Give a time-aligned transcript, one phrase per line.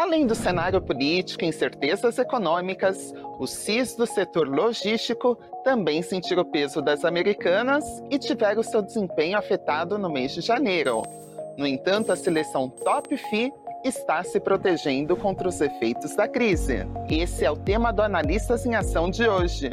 [0.00, 6.50] Além do cenário político e incertezas econômicas, os CIS do setor logístico também sentiram o
[6.50, 11.02] peso das americanas e tiveram seu desempenho afetado no mês de janeiro.
[11.58, 13.52] No entanto, a seleção Top FI
[13.84, 16.78] está se protegendo contra os efeitos da crise.
[17.10, 19.70] Esse é o tema do Analistas em Ação de hoje.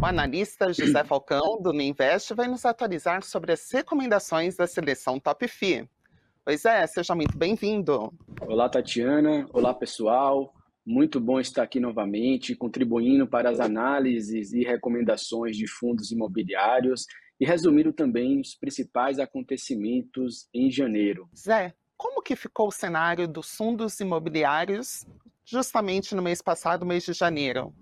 [0.00, 5.46] O analista José Falcão, do Ninvest, vai nos atualizar sobre as recomendações da seleção Top
[5.46, 5.86] FI.
[6.42, 8.10] Pois é, seja muito bem-vindo.
[8.40, 9.46] Olá, Tatiana.
[9.52, 10.54] Olá, pessoal.
[10.86, 17.04] Muito bom estar aqui novamente, contribuindo para as análises e recomendações de fundos imobiliários
[17.38, 21.28] e resumindo também os principais acontecimentos em janeiro.
[21.36, 25.04] Zé, como que ficou o cenário dos fundos imobiliários
[25.44, 27.74] justamente no mês passado, mês de janeiro?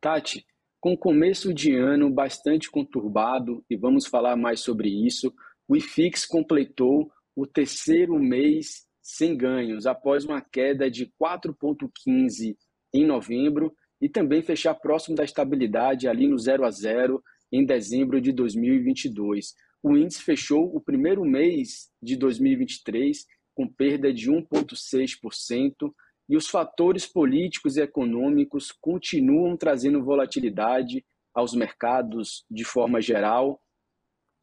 [0.00, 0.44] Tati,
[0.80, 5.32] com começo de ano bastante conturbado, e vamos falar mais sobre isso,
[5.68, 12.56] o IFIX completou o terceiro mês sem ganhos, após uma queda de 4,15
[12.92, 18.20] em novembro e também fechar próximo da estabilidade ali no 0 a 0 em dezembro
[18.20, 19.54] de 2022.
[19.82, 25.92] O índice fechou o primeiro mês de 2023 com perda de 1,6%,
[26.28, 33.60] e os fatores políticos e econômicos continuam trazendo volatilidade aos mercados de forma geral.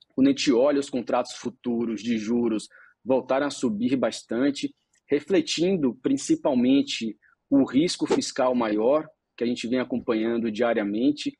[0.09, 2.67] Quando a gente olha os contratos futuros de juros
[3.03, 4.73] voltaram a subir bastante,
[5.09, 7.17] refletindo principalmente
[7.49, 11.37] o risco fiscal maior que a gente vem acompanhando diariamente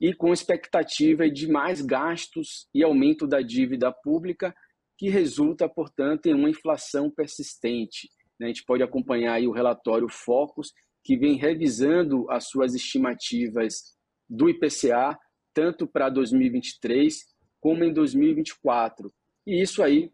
[0.00, 4.54] e com expectativa de mais gastos e aumento da dívida pública,
[4.98, 8.08] que resulta, portanto, em uma inflação persistente.
[8.38, 8.46] Né?
[8.46, 10.72] A gente pode acompanhar o relatório Focus,
[11.04, 13.96] que vem revisando as suas estimativas
[14.28, 15.18] do IPCA,
[15.54, 17.24] tanto para 2023
[17.60, 19.12] como em 2024.
[19.46, 20.12] E isso aí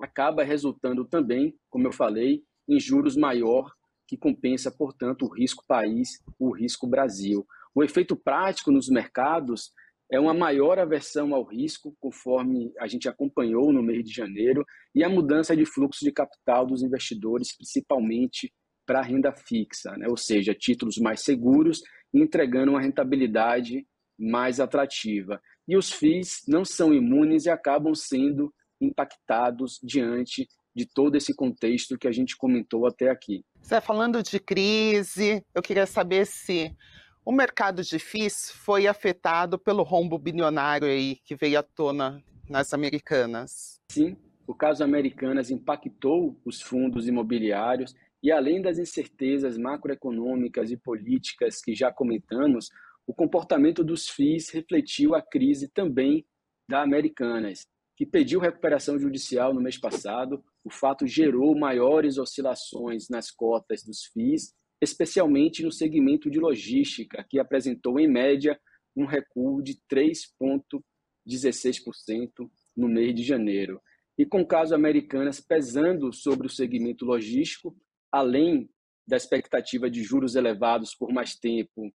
[0.00, 3.72] acaba resultando também, como eu falei, em juros maior,
[4.06, 7.46] que compensa, portanto, o risco país, o risco Brasil.
[7.74, 9.72] O efeito prático nos mercados
[10.12, 14.62] é uma maior aversão ao risco, conforme a gente acompanhou no mês de janeiro,
[14.94, 18.52] e a mudança de fluxo de capital dos investidores, principalmente
[18.86, 20.06] para a renda fixa, né?
[20.06, 21.80] ou seja, títulos mais seguros,
[22.12, 23.86] entregando uma rentabilidade
[24.18, 25.40] mais atrativa.
[25.66, 28.52] E os FIIs não são imunes e acabam sendo
[28.82, 30.46] impactados diante
[30.76, 33.42] de todo esse contexto que a gente comentou até aqui.
[33.62, 36.76] Você falando de crise, eu queria saber se
[37.24, 42.74] o mercado de FIIs foi afetado pelo rombo bilionário aí que veio à tona nas
[42.74, 43.80] americanas.
[43.90, 44.16] Sim,
[44.46, 51.74] o caso Americanas impactou os fundos imobiliários e além das incertezas macroeconômicas e políticas que
[51.74, 52.68] já comentamos,
[53.06, 56.24] o comportamento dos FIIs refletiu a crise também
[56.68, 57.66] da Americanas,
[57.96, 60.42] que pediu recuperação judicial no mês passado.
[60.64, 67.38] O fato gerou maiores oscilações nas cotas dos FIIs especialmente no segmento de logística, que
[67.38, 68.60] apresentou, em média,
[68.96, 73.80] um recuo de 3,16% no mês de janeiro.
[74.18, 77.76] E com o caso Americanas pesando sobre o segmento logístico,
[78.10, 78.68] além
[79.06, 81.94] da expectativa de juros elevados por mais tempo,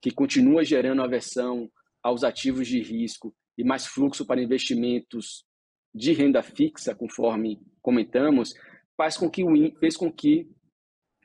[0.00, 1.70] que continua gerando aversão
[2.02, 5.44] aos ativos de risco e mais fluxo para investimentos
[5.94, 8.54] de renda fixa, conforme comentamos,
[8.96, 10.50] faz com que o, fez com que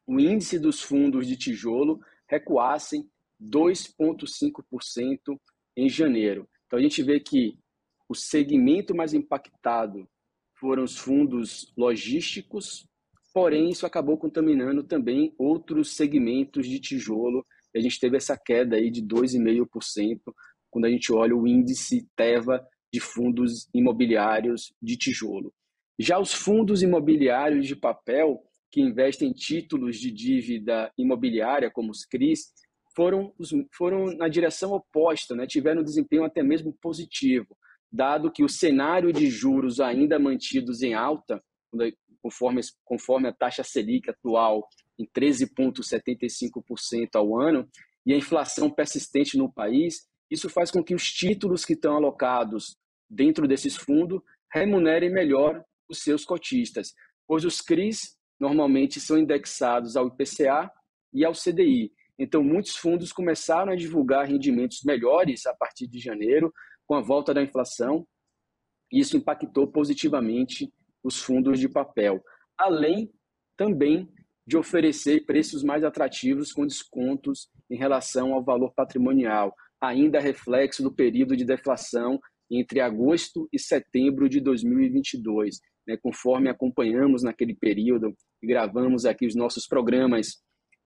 [0.07, 3.07] o índice dos fundos de tijolo recuassem
[3.41, 5.37] 2,5%
[5.75, 6.49] em janeiro.
[6.65, 7.59] Então a gente vê que
[8.09, 10.09] o segmento mais impactado
[10.59, 12.87] foram os fundos logísticos,
[13.33, 17.45] porém isso acabou contaminando também outros segmentos de tijolo.
[17.75, 20.21] A gente teve essa queda aí de 2,5%
[20.71, 25.53] quando a gente olha o índice Teva de fundos imobiliários de tijolo.
[25.99, 32.05] Já os fundos imobiliários de papel que investem em títulos de dívida imobiliária, como os
[32.05, 32.51] CRIs,
[32.95, 33.33] foram,
[33.71, 35.45] foram na direção oposta, né?
[35.45, 37.55] tiveram um desempenho até mesmo positivo,
[37.91, 41.41] dado que o cenário de juros ainda mantidos em alta,
[42.21, 47.69] conforme, conforme a taxa Selic atual em 13,75% ao ano,
[48.05, 52.77] e a inflação persistente no país, isso faz com que os títulos que estão alocados
[53.09, 54.21] dentro desses fundos
[54.51, 56.93] remunerem melhor os seus cotistas,
[57.27, 60.71] pois os CRIs normalmente são indexados ao IPCA
[61.13, 61.91] e ao CDI.
[62.19, 66.53] Então, muitos fundos começaram a divulgar rendimentos melhores a partir de janeiro,
[66.85, 68.07] com a volta da inflação,
[68.91, 70.73] e isso impactou positivamente
[71.03, 72.23] os fundos de papel,
[72.57, 73.11] além
[73.57, 74.09] também
[74.45, 80.91] de oferecer preços mais atrativos com descontos em relação ao valor patrimonial, ainda reflexo do
[80.91, 82.19] período de deflação
[82.49, 85.59] entre agosto e setembro de 2022.
[85.87, 85.97] Né?
[85.97, 90.41] Conforme acompanhamos naquele período e gravamos aqui os nossos programas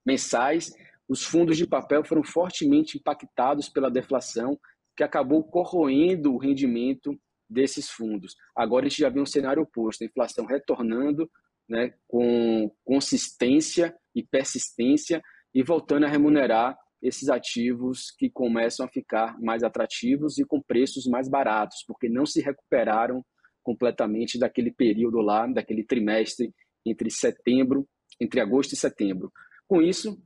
[0.05, 0.71] mensais,
[1.09, 4.57] os fundos de papel foram fortemente impactados pela deflação,
[4.95, 7.17] que acabou corroendo o rendimento
[7.49, 8.35] desses fundos.
[8.55, 11.29] Agora a gente já vê um cenário oposto, a inflação retornando
[11.67, 15.21] né, com consistência e persistência
[15.53, 21.05] e voltando a remunerar esses ativos que começam a ficar mais atrativos e com preços
[21.07, 23.23] mais baratos, porque não se recuperaram
[23.63, 26.53] completamente daquele período lá, daquele trimestre
[26.85, 27.87] entre setembro,
[28.19, 29.31] entre agosto e setembro.
[29.67, 30.21] Com isso,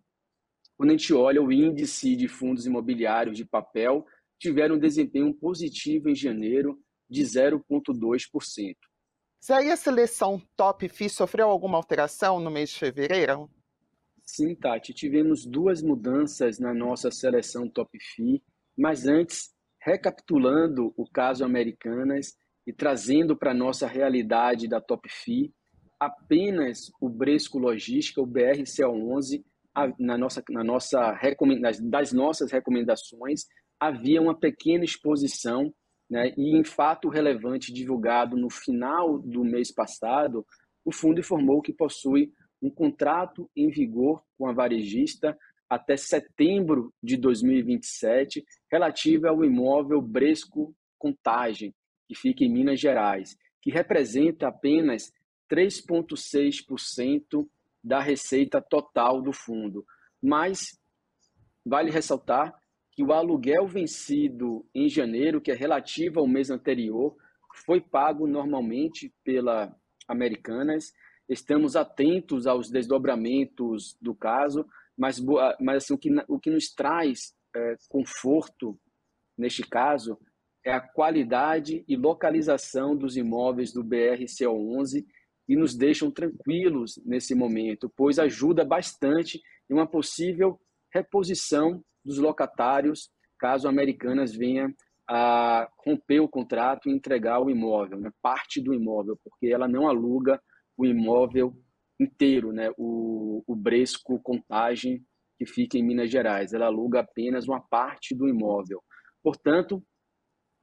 [0.77, 4.05] quando a gente olha o índice de fundos imobiliários de papel,
[4.39, 6.77] tiveram um desempenho positivo em janeiro
[7.09, 8.75] de 0,2%.
[9.43, 13.49] Zé, e a seleção Top FI sofreu alguma alteração no mês de fevereiro?
[14.25, 18.41] Sim, Tati, tivemos duas mudanças na nossa seleção Top FI,
[18.75, 22.35] mas antes, recapitulando o caso Americanas
[22.65, 25.53] e trazendo para a nossa realidade da Top FI,
[25.99, 29.43] apenas o Bresco Logística, o BRCO11,
[29.99, 31.17] na nossa, na nossa
[31.81, 33.45] das nossas recomendações,
[33.79, 35.73] havia uma pequena exposição,
[36.09, 40.45] né, e em fato relevante divulgado no final do mês passado,
[40.83, 42.31] o fundo informou que possui
[42.61, 45.37] um contrato em vigor com a varejista
[45.69, 51.73] até setembro de 2027, relativo ao imóvel Bresco Contagem,
[52.07, 55.11] que fica em Minas Gerais, que representa apenas
[55.49, 57.47] 3,6%
[57.83, 59.85] da receita total do fundo.
[60.21, 60.79] Mas
[61.65, 62.53] vale ressaltar
[62.91, 67.15] que o aluguel vencido em janeiro, que é relativo ao mês anterior,
[67.65, 69.75] foi pago normalmente pela
[70.07, 70.93] Americanas
[71.27, 74.65] estamos atentos aos desdobramentos do caso,
[74.97, 75.19] mas,
[75.59, 78.77] mas assim, o, que, o que nos traz é, conforto
[79.37, 80.17] neste caso
[80.65, 85.05] é a qualidade e localização dos imóveis do BRCO11
[85.47, 89.39] e nos deixam tranquilos nesse momento, pois ajuda bastante
[89.69, 90.59] em uma possível
[90.91, 94.73] reposição dos locatários caso Americanas venha
[95.07, 99.87] a romper o contrato e entregar o imóvel, né, parte do imóvel, porque ela não
[99.87, 100.41] aluga
[100.75, 101.53] o imóvel
[101.99, 102.69] inteiro, né?
[102.77, 105.05] o, o Bresco Contagem,
[105.37, 106.53] que fica em Minas Gerais.
[106.53, 108.81] Ela aluga apenas uma parte do imóvel.
[109.23, 109.81] Portanto,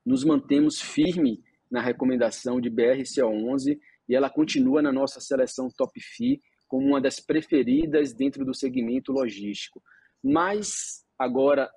[0.05, 3.79] nos mantemos firme na recomendação de BRCO11
[4.09, 9.13] e ela continua na nossa seleção Top FI como uma das preferidas dentro do segmento
[9.13, 9.83] logístico.
[10.23, 11.71] Mas, agora,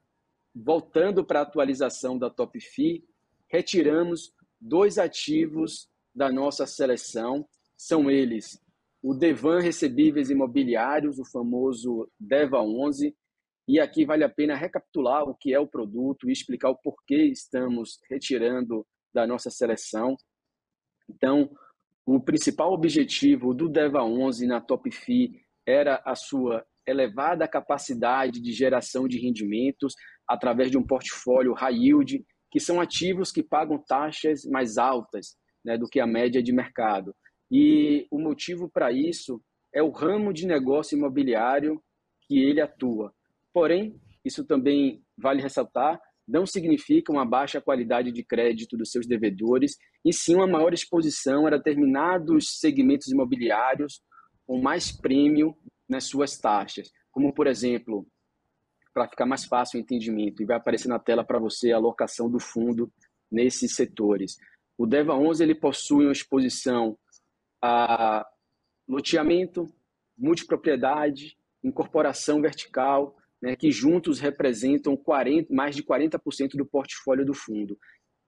[0.53, 3.03] voltando para a atualização da Top FI,
[3.49, 8.63] retiramos dois ativos da nossa seleção são eles
[9.07, 13.15] o Devan Recebíveis Imobiliários, o famoso DEVA 11,
[13.67, 17.25] e aqui vale a pena recapitular o que é o produto e explicar o porquê
[17.25, 20.15] estamos retirando da nossa seleção.
[21.09, 21.49] Então,
[22.05, 28.51] o principal objetivo do DEVA 11 na Top FI era a sua elevada capacidade de
[28.51, 29.95] geração de rendimentos
[30.27, 35.77] através de um portfólio high yield, que são ativos que pagam taxas mais altas né,
[35.77, 37.15] do que a média de mercado.
[37.51, 39.41] E o motivo para isso
[39.73, 41.81] é o ramo de negócio imobiliário
[42.27, 43.11] que ele atua.
[43.55, 45.97] Porém, isso também vale ressaltar,
[46.27, 51.47] não significa uma baixa qualidade de crédito dos seus devedores, e sim uma maior exposição
[51.47, 54.01] a determinados segmentos imobiliários
[54.45, 55.55] com mais prêmio
[55.87, 58.05] nas suas taxas, como por exemplo,
[58.93, 62.29] para ficar mais fácil o entendimento, e vai aparecer na tela para você a alocação
[62.29, 62.91] do fundo
[63.31, 64.35] nesses setores.
[64.77, 66.97] O DEVA 11 ele possui uma exposição
[67.61, 68.27] a
[68.85, 69.65] loteamento,
[70.17, 73.15] multipropriedade, incorporação vertical,
[73.45, 77.77] né, que juntos representam 40, mais de 40% do portfólio do fundo.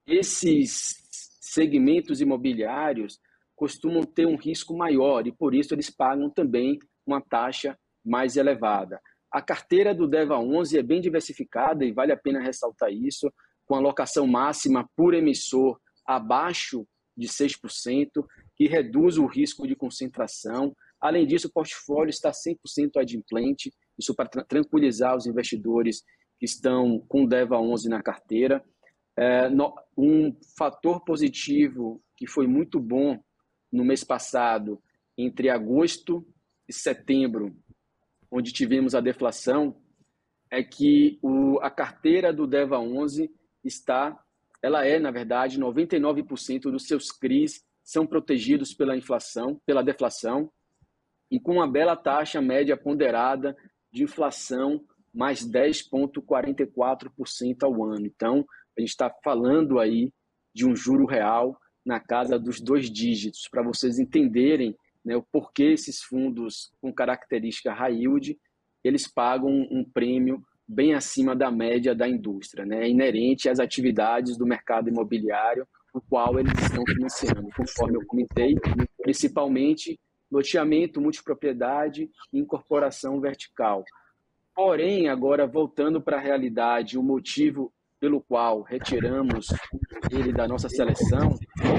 [0.05, 0.95] Esses
[1.41, 3.19] segmentos imobiliários
[3.55, 9.01] costumam ter um risco maior e, por isso, eles pagam também uma taxa mais elevada.
[9.33, 13.33] A carteira do DEVA 11 é bem diversificada e vale a pena ressaltar isso,
[13.65, 18.23] com alocação máxima por emissor abaixo de 6%,
[18.55, 20.75] que reduz o risco de concentração.
[21.01, 26.03] Além disso, o portfólio está 100% adimplente, isso para tranquilizar os investidores
[26.39, 28.63] que estão com DEVA 11 na carteira.
[29.17, 29.49] É,
[29.97, 33.19] um fator positivo que foi muito bom
[33.71, 34.81] no mês passado,
[35.17, 36.25] entre agosto
[36.67, 37.55] e setembro,
[38.31, 39.81] onde tivemos a deflação,
[40.49, 43.29] é que o, a carteira do DEVA 11
[43.63, 44.17] está
[44.61, 50.51] ela é, na verdade, 99% dos seus CRIs são protegidos pela inflação, pela deflação,
[51.29, 53.55] e com uma bela taxa média ponderada
[53.91, 58.05] de inflação mais 10,44% ao ano.
[58.05, 58.45] Então,
[58.77, 60.11] a gente está falando aí
[60.53, 65.71] de um juro real na casa dos dois dígitos, para vocês entenderem né, o porquê
[65.71, 68.37] esses fundos com característica high yield,
[68.83, 74.37] eles pagam um prêmio bem acima da média da indústria, né, é inerente às atividades
[74.37, 78.53] do mercado imobiliário, o qual eles estão financiando, conforme eu comentei,
[79.01, 79.97] principalmente
[80.31, 83.83] loteamento, multipropriedade e incorporação vertical.
[84.53, 89.47] Porém, agora voltando para a realidade, o motivo pelo qual retiramos
[90.11, 91.37] ele da nossa seleção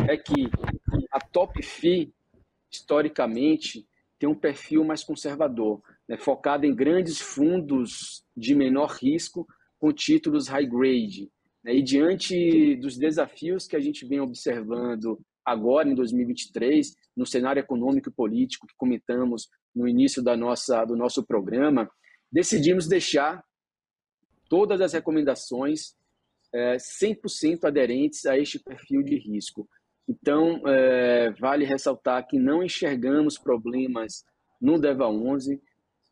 [0.08, 0.50] é que
[1.10, 2.12] a Top Fee,
[2.70, 3.86] historicamente,
[4.18, 9.46] tem um perfil mais conservador, né, focado em grandes fundos de menor risco
[9.78, 11.30] com títulos high grade.
[11.62, 17.58] Né, e diante dos desafios que a gente vem observando agora, em 2023, no cenário
[17.58, 21.90] econômico e político que comentamos no início da nossa, do nosso programa,
[22.30, 23.44] decidimos deixar
[24.48, 25.96] todas as recomendações
[26.54, 29.68] é, 100% aderentes a este perfil de risco.
[30.08, 34.24] Então, é, vale ressaltar que não enxergamos problemas
[34.60, 35.60] no DEVA 11,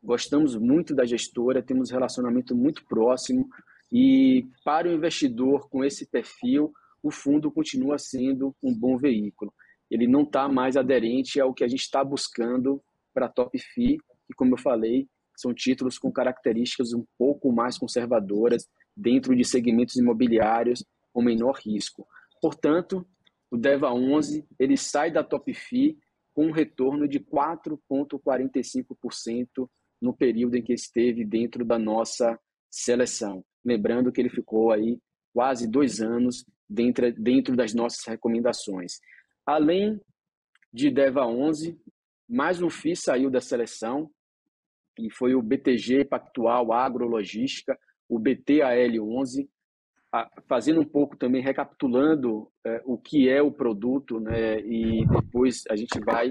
[0.03, 3.47] gostamos muito da gestora, temos relacionamento muito próximo
[3.91, 9.53] e para o investidor com esse perfil, o fundo continua sendo um bom veículo.
[9.89, 14.33] Ele não está mais aderente ao que a gente está buscando para Top FI, que,
[14.35, 20.83] como eu falei, são títulos com características um pouco mais conservadoras dentro de segmentos imobiliários
[21.13, 22.07] com menor risco.
[22.41, 23.07] Portanto,
[23.49, 25.97] o DEVA 11 ele sai da Top FI
[26.33, 29.69] com um retorno de 4,45%
[30.01, 32.37] no período em que esteve dentro da nossa
[32.69, 33.43] seleção.
[33.63, 34.99] Lembrando que ele ficou aí
[35.33, 38.99] quase dois anos dentro, dentro das nossas recomendações.
[39.47, 39.97] Além
[40.73, 41.79] de DEVA 11,
[42.27, 44.11] mais um FI saiu da seleção,
[44.99, 49.47] e foi o BTG Pactual Agrologística, o BTAL11,
[50.49, 55.77] fazendo um pouco também, recapitulando é, o que é o produto, né, e depois a
[55.77, 56.29] gente vai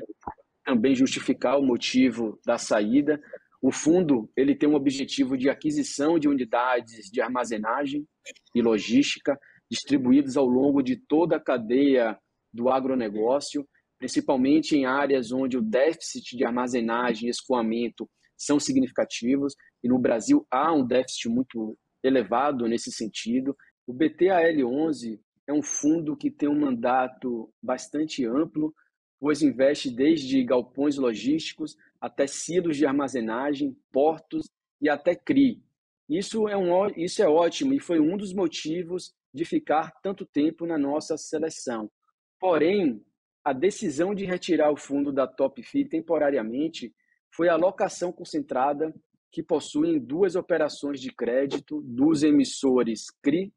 [0.62, 3.18] também justificar o motivo da saída.
[3.62, 8.06] O fundo ele tem um objetivo de aquisição de unidades de armazenagem
[8.54, 12.18] e logística distribuídas ao longo de toda a cadeia
[12.56, 13.66] do agronegócio,
[13.98, 20.46] principalmente em áreas onde o déficit de armazenagem e escoamento são significativos, e no Brasil
[20.50, 23.56] há um déficit muito elevado nesse sentido.
[23.86, 28.74] O BTAL11 é um fundo que tem um mandato bastante amplo,
[29.20, 34.46] pois investe desde galpões logísticos até silos de armazenagem, portos
[34.80, 35.62] e até CRI.
[36.08, 40.66] Isso é, um, isso é ótimo e foi um dos motivos de ficar tanto tempo
[40.66, 41.90] na nossa seleção.
[42.38, 43.04] Porém,
[43.44, 46.94] a decisão de retirar o fundo da Top FI temporariamente
[47.34, 48.94] foi a alocação concentrada
[49.30, 53.52] que possuem duas operações de crédito dos emissores CRI,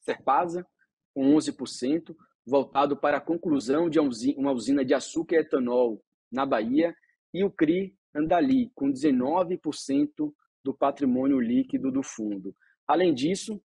[0.00, 0.66] Serpasa,
[1.14, 6.94] com 11%, voltado para a conclusão de uma usina de açúcar e etanol na Bahia,
[7.32, 10.32] e o CRI Andali, com 19%
[10.64, 12.54] do patrimônio líquido do fundo.
[12.86, 13.62] Além disso,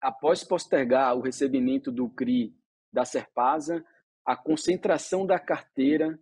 [0.00, 2.56] após postergar o recebimento do CRI
[2.92, 3.84] da Serpasa,
[4.24, 6.18] a concentração da carteira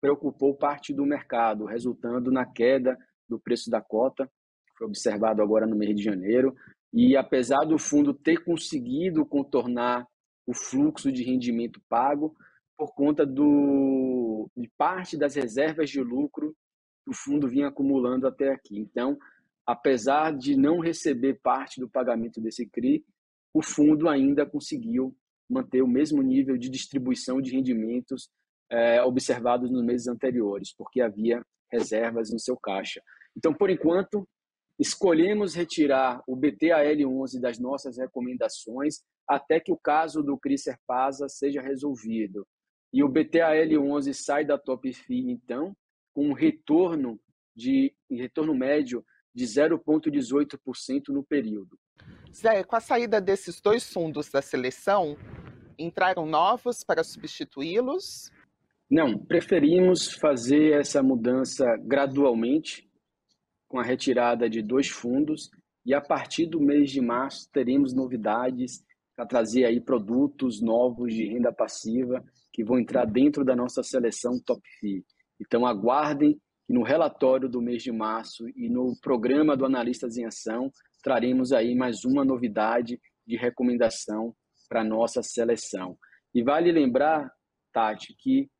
[0.00, 2.96] preocupou parte do mercado, resultando na queda
[3.28, 6.54] do preço da cota, que foi observado agora no mês de janeiro.
[6.92, 10.06] E apesar do fundo ter conseguido contornar
[10.46, 12.34] o fluxo de rendimento pago,
[12.76, 16.54] por conta do, de parte das reservas de lucro
[17.04, 18.78] que o fundo vinha acumulando até aqui.
[18.78, 19.16] Então,
[19.66, 23.04] apesar de não receber parte do pagamento desse CRI,
[23.52, 25.16] o fundo ainda conseguiu
[25.48, 28.28] manter o mesmo nível de distribuição de rendimentos
[28.70, 33.02] é, observados nos meses anteriores, porque havia reservas no seu caixa.
[33.36, 34.26] Então, por enquanto,
[34.78, 41.60] escolhemos retirar o BTAL11 das nossas recomendações até que o caso do Crisser Pasa seja
[41.60, 42.46] resolvido.
[42.92, 45.76] E o BTAL11 sai da Top FI, então,
[46.12, 47.20] com um retorno,
[47.56, 51.76] de, retorno médio de 0,18% no período.
[52.34, 55.16] Zé, com a saída desses dois fundos da seleção,
[55.78, 58.28] entraram novos para substituí-los?
[58.90, 62.90] Não, preferimos fazer essa mudança gradualmente,
[63.68, 65.48] com a retirada de dois fundos,
[65.86, 71.24] e a partir do mês de março teremos novidades para trazer aí produtos novos de
[71.24, 75.04] renda passiva que vão entrar dentro da nossa seleção Top FI.
[75.40, 76.34] Então aguardem
[76.66, 80.72] que no relatório do mês de março e no programa do Analistas em Ação
[81.04, 84.34] traremos aí mais uma novidade de recomendação
[84.66, 85.98] para nossa seleção.
[86.34, 87.30] E vale lembrar,
[87.72, 88.50] Tati, que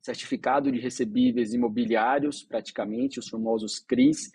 [0.00, 4.30] certificado de recebíveis imobiliários, praticamente, os famosos CRIs.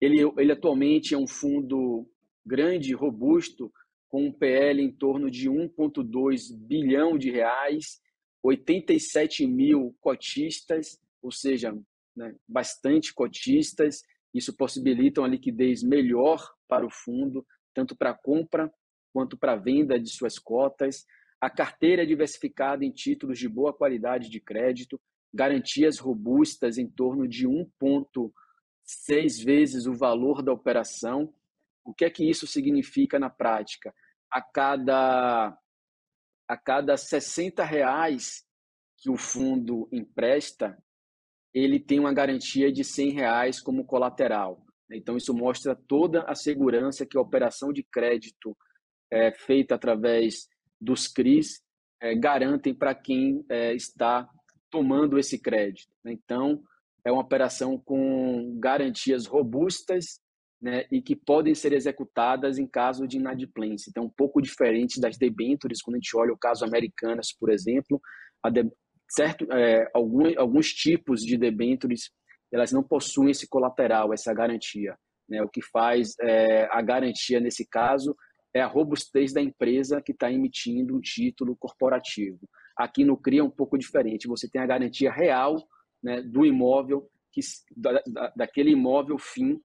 [0.00, 2.10] Ele, ele atualmente é um fundo
[2.42, 3.70] grande, robusto,
[4.12, 7.98] com um PL em torno de 1,2 bilhão de reais,
[8.42, 11.74] 87 mil cotistas, ou seja,
[12.14, 14.02] né, bastante cotistas.
[14.34, 18.70] Isso possibilita uma liquidez melhor para o fundo, tanto para compra
[19.14, 21.06] quanto para venda de suas cotas,
[21.42, 25.00] a carteira é diversificada em títulos de boa qualidade de crédito,
[25.34, 31.34] garantias robustas em torno de 1,6 vezes o valor da operação.
[31.84, 33.92] O que é que isso significa na prática?
[34.32, 35.56] A cada,
[36.48, 38.44] a cada 60 reais
[38.98, 40.78] que o fundo empresta,
[41.52, 44.64] ele tem uma garantia de 100 reais como colateral.
[44.90, 48.56] Então, isso mostra toda a segurança que a operação de crédito
[49.10, 50.48] é, feita através
[50.80, 51.62] dos CRIs
[52.00, 54.28] é, garantem para quem é, está
[54.70, 55.92] tomando esse crédito.
[56.04, 56.12] Né?
[56.12, 56.62] Então,
[57.04, 60.20] é uma operação com garantias robustas
[60.62, 63.90] né, e que podem ser executadas em caso de inadimplência.
[63.90, 68.00] Então, um pouco diferente das debêntures, quando a gente olha o caso Americanas, por exemplo,
[68.52, 68.70] de,
[69.10, 72.10] certo, é, alguns, alguns tipos de debêntures
[72.52, 74.96] elas não possuem esse colateral, essa garantia.
[75.28, 75.42] Né?
[75.42, 78.14] O que faz é, a garantia nesse caso
[78.54, 82.38] é a robustez da empresa que está emitindo um título corporativo.
[82.76, 84.28] Aqui no CRI é um pouco diferente.
[84.28, 85.56] Você tem a garantia real
[86.02, 87.40] né, do imóvel, que,
[87.74, 88.02] da,
[88.36, 89.58] daquele imóvel fim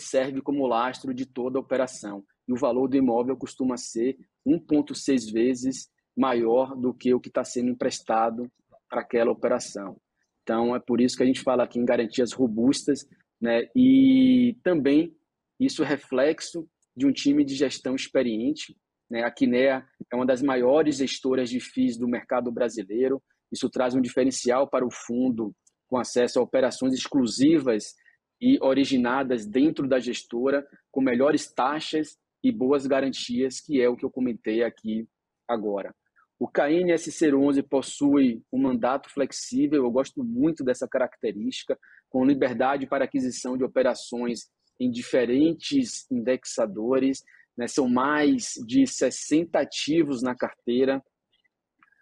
[0.00, 2.24] serve como lastro de toda a operação.
[2.48, 7.44] E o valor do imóvel costuma ser 1,6 vezes maior do que o que está
[7.44, 8.50] sendo emprestado
[8.88, 9.96] para aquela operação.
[10.42, 13.06] Então, é por isso que a gente fala aqui em garantias robustas,
[13.40, 13.68] né?
[13.74, 15.14] e também
[15.58, 18.76] isso é reflexo de um time de gestão experiente.
[19.08, 19.22] Né?
[19.22, 23.22] A Kinea é uma das maiores gestoras de FIIs do mercado brasileiro.
[23.52, 25.54] Isso traz um diferencial para o fundo
[25.86, 27.94] com acesso a operações exclusivas
[28.40, 34.04] e originadas dentro da gestora, com melhores taxas e boas garantias, que é o que
[34.04, 35.06] eu comentei aqui
[35.46, 35.94] agora.
[36.38, 43.58] O KNSC11 possui um mandato flexível, eu gosto muito dessa característica, com liberdade para aquisição
[43.58, 44.50] de operações
[44.80, 47.22] em diferentes indexadores,
[47.54, 47.68] né?
[47.68, 51.04] são mais de 60 ativos na carteira,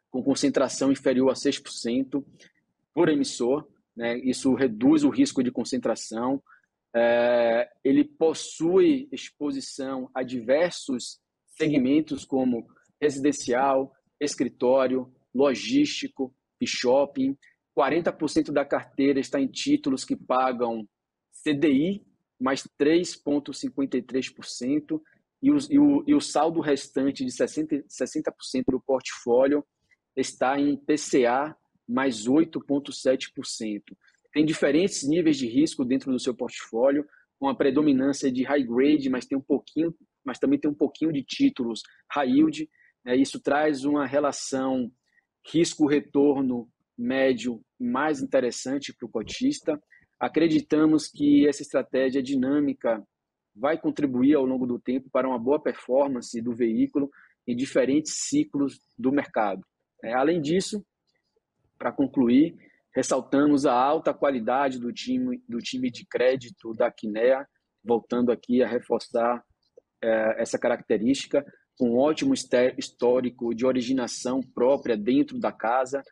[0.08, 2.24] com concentração inferior a 6%
[2.94, 3.68] por emissor.
[3.98, 4.16] Né?
[4.18, 6.40] Isso reduz o risco de concentração.
[6.94, 11.18] É, ele possui exposição a diversos
[11.56, 12.68] segmentos, como
[13.02, 17.36] residencial, escritório, logístico e shopping.
[17.76, 20.88] 40% da carteira está em títulos que pagam
[21.42, 22.06] CDI
[22.38, 25.02] mais 3,53%,
[25.42, 28.32] e, e, o, e o saldo restante de 60%, 60
[28.68, 29.64] do portfólio
[30.16, 31.56] está em PCA
[31.88, 33.82] mais 8,7%.
[34.32, 37.06] Tem diferentes níveis de risco dentro do seu portfólio,
[37.38, 41.12] com a predominância de high grade, mas tem um pouquinho, mas também tem um pouquinho
[41.12, 42.68] de títulos high yield.
[43.04, 43.16] Né?
[43.16, 44.90] Isso traz uma relação
[45.46, 49.80] risco-retorno médio mais interessante para o cotista.
[50.18, 53.02] Acreditamos que essa estratégia dinâmica
[53.54, 57.10] vai contribuir ao longo do tempo para uma boa performance do veículo
[57.46, 59.64] em diferentes ciclos do mercado.
[60.02, 60.84] É, além disso,
[61.78, 62.56] para concluir,
[62.94, 67.46] ressaltamos a alta qualidade do time, do time de crédito da Quinea,
[67.84, 69.42] voltando aqui a reforçar
[70.02, 71.44] é, essa característica,
[71.76, 72.34] com um ótimo
[72.76, 76.02] histórico de originação própria dentro da casa.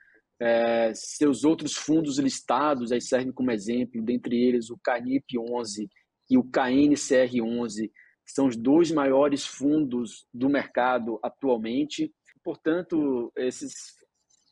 [0.40, 5.88] É, seus outros fundos listados aí servem como exemplo, dentre eles o CANIP 11
[6.30, 7.90] e o KNCR 11,
[8.26, 12.12] são os dois maiores fundos do mercado atualmente.
[12.42, 13.72] Portanto, esses,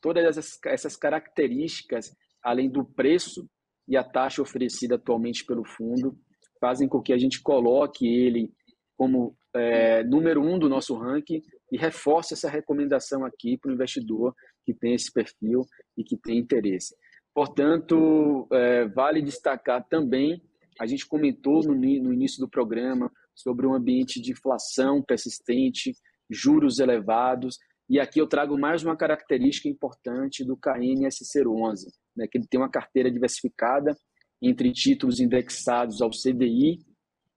[0.05, 3.49] todas essas, essas características, além do preço
[3.87, 6.15] e a taxa oferecida atualmente pelo fundo,
[6.61, 8.53] fazem com que a gente coloque ele
[8.95, 11.41] como é, número um do nosso ranking
[11.71, 15.65] e reforce essa recomendação aqui para o investidor que tem esse perfil
[15.97, 16.95] e que tem interesse.
[17.33, 20.39] Portanto, é, vale destacar também,
[20.79, 25.93] a gente comentou no, no início do programa sobre um ambiente de inflação persistente,
[26.29, 32.47] juros elevados, e aqui eu trago mais uma característica importante do KNSC11, né, que ele
[32.47, 33.95] tem uma carteira diversificada
[34.41, 36.79] entre títulos indexados ao CDI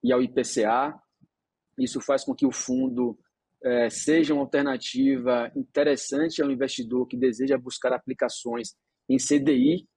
[0.03, 0.99] e ao IPCA.
[1.77, 3.17] Isso faz com que o fundo
[3.63, 8.75] é, seja uma alternativa interessante ao investidor que deseja buscar aplicações
[9.07, 9.87] em CDI,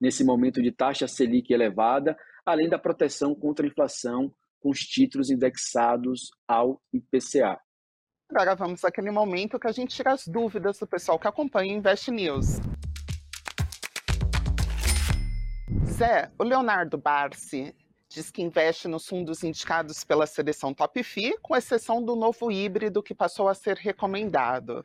[0.00, 5.30] nesse momento de taxa Selic elevada, além da proteção contra a inflação com os títulos
[5.30, 7.58] indexados ao IPCA.
[8.34, 11.76] Agora vamos àquele momento que a gente tira as dúvidas do pessoal que acompanha o
[11.76, 12.60] Invest News.
[15.84, 17.76] Zé, o Leonardo Barsi
[18.08, 23.02] diz que investe nos fundos indicados pela seleção Top FI, com exceção do novo híbrido
[23.02, 24.82] que passou a ser recomendado.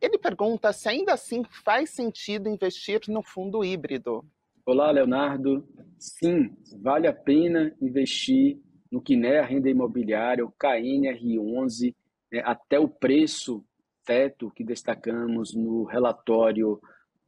[0.00, 4.24] Ele pergunta se ainda assim faz sentido investir no fundo híbrido.
[4.64, 5.68] Olá, Leonardo.
[5.98, 8.58] Sim, vale a pena investir
[8.90, 11.94] no que renda imobiliária, o KNR11,
[12.30, 13.64] né, até o preço
[14.04, 16.78] teto que destacamos no relatório